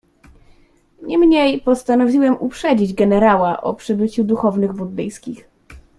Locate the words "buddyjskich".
4.73-5.47